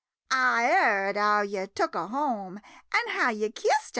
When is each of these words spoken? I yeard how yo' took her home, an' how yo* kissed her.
I 0.31 0.63
yeard 0.67 1.15
how 1.15 1.41
yo' 1.43 1.67
took 1.67 1.93
her 1.93 2.07
home, 2.07 2.59
an' 2.91 3.07
how 3.09 3.29
yo* 3.29 3.49
kissed 3.51 3.69
her. 3.71 3.79